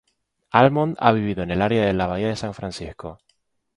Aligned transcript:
Almond 0.49 0.95
ha 0.99 1.11
vivido 1.11 1.43
en 1.43 1.51
el 1.51 1.61
Área 1.61 1.85
de 1.85 1.93
la 1.93 2.07
Bahía 2.07 2.29
de 2.29 2.35
San 2.35 2.55
Francisco. 2.55 3.19